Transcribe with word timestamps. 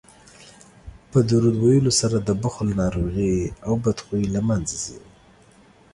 په 1.11 1.19
درود 1.29 1.55
ویلو 1.63 1.91
سره 2.01 2.17
د 2.19 2.29
بخل 2.43 2.67
ناروغي 2.81 3.35
او 3.67 3.73
بدخويي 3.83 4.27
له 4.35 4.41
منځه 4.49 4.75
ځي 4.83 4.99